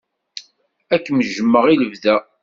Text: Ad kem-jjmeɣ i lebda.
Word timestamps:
Ad 0.93 1.01
kem-jjmeɣ 1.03 1.65
i 1.73 1.75
lebda. 1.77 2.15